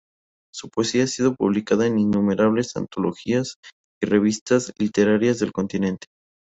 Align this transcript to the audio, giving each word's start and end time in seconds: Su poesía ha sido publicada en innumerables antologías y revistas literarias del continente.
Su 0.51 0.69
poesía 0.71 1.03
ha 1.03 1.05
sido 1.05 1.35
publicada 1.35 1.85
en 1.85 1.99
innumerables 1.99 2.75
antologías 2.75 3.57
y 4.01 4.07
revistas 4.07 4.73
literarias 4.79 5.37
del 5.37 5.51
continente. 5.51 6.07